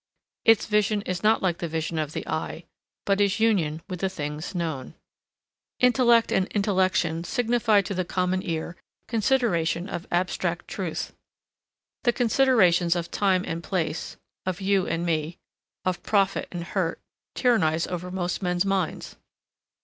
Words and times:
Its 0.45 0.65
vision 0.65 1.03
is 1.03 1.21
not 1.21 1.43
like 1.43 1.59
the 1.59 1.67
vision 1.67 1.99
of 1.99 2.11
the 2.13 2.25
eye, 2.27 2.63
but 3.05 3.21
is 3.21 3.39
union 3.39 3.83
with 3.87 3.99
the 3.99 4.09
things 4.09 4.55
known. 4.55 4.95
Intellect 5.79 6.31
and 6.31 6.47
intellection 6.53 7.23
signify 7.23 7.81
to 7.81 7.93
the 7.93 8.03
common 8.03 8.41
ear 8.41 8.75
consideration 9.07 9.87
of 9.87 10.07
abstract 10.09 10.67
truth. 10.67 11.13
The 12.01 12.13
considerations 12.13 12.95
of 12.95 13.11
time 13.11 13.43
and 13.45 13.63
place, 13.63 14.17
of 14.43 14.59
you 14.59 14.87
and 14.87 15.05
me, 15.05 15.37
of 15.85 16.01
profit 16.01 16.47
and 16.51 16.63
hurt 16.63 16.99
tyrannize 17.35 17.85
over 17.85 18.09
most 18.09 18.41
men's 18.41 18.65
minds. 18.65 19.17